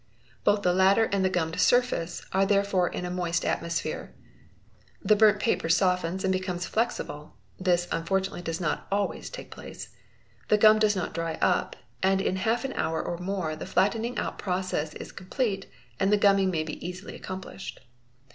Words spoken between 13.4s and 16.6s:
the flattening out process is complete and the gumming